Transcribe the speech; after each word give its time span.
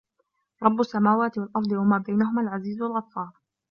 رَبُّ 0.63 0.79
السَّماواتِ 0.79 1.37
وَالأَرضِ 1.37 1.71
وَما 1.71 1.97
بَينَهُمَا 1.97 2.41
العَزيزُ 2.41 2.81
الغَفّارُ 2.81 3.31